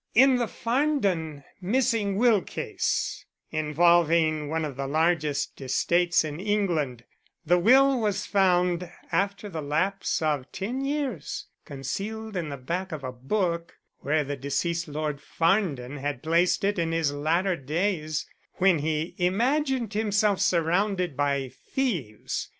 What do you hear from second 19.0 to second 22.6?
imagined himself surrounded by thieves.